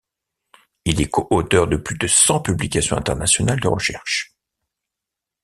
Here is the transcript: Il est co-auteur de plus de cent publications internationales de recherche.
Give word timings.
Il 0.85 0.99
est 0.99 1.11
co-auteur 1.11 1.67
de 1.67 1.77
plus 1.77 1.95
de 1.95 2.07
cent 2.07 2.39
publications 2.41 2.97
internationales 2.97 3.59
de 3.59 3.67
recherche. 3.67 4.33